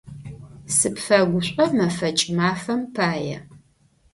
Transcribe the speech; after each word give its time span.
Сыпфэгушӏо 0.77 1.65
мэфэкӏ 1.77 2.25
мафэм 2.37 2.81
пае. 2.95 3.37